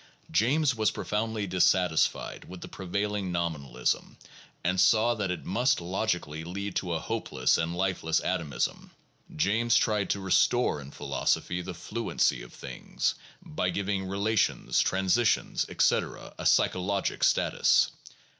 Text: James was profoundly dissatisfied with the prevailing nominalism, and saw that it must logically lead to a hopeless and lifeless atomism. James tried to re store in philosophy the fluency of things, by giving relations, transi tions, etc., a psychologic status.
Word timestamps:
James 0.31 0.73
was 0.73 0.89
profoundly 0.89 1.45
dissatisfied 1.45 2.45
with 2.45 2.61
the 2.61 2.67
prevailing 2.67 3.31
nominalism, 3.31 4.17
and 4.63 4.81
saw 4.81 5.13
that 5.13 5.29
it 5.29 5.45
must 5.45 5.79
logically 5.79 6.43
lead 6.43 6.75
to 6.75 6.93
a 6.93 6.99
hopeless 6.99 7.55
and 7.55 7.75
lifeless 7.75 8.19
atomism. 8.21 8.89
James 9.35 9.75
tried 9.75 10.09
to 10.09 10.19
re 10.19 10.31
store 10.31 10.81
in 10.81 10.89
philosophy 10.89 11.61
the 11.61 11.75
fluency 11.75 12.41
of 12.41 12.51
things, 12.51 13.13
by 13.43 13.69
giving 13.69 14.07
relations, 14.07 14.83
transi 14.83 15.23
tions, 15.23 15.67
etc., 15.69 16.33
a 16.35 16.47
psychologic 16.47 17.23
status. 17.23 17.91